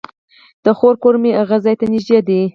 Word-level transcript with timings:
د 0.63 0.65
خور 0.77 0.95
کور 1.01 1.15
مې 1.21 1.31
هغې 1.39 1.57
ځای 1.65 1.75
ته 1.79 1.85
نژدې 1.93 2.19
دی 2.27 2.41